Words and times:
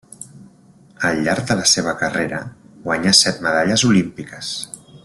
Al 1.09 1.21
llarg 1.27 1.45
de 1.51 1.57
la 1.59 1.67
seva 1.73 1.93
carrera 2.01 2.41
guanyà 2.89 3.17
set 3.21 3.41
medalles 3.49 3.87
olímpiques. 3.93 4.55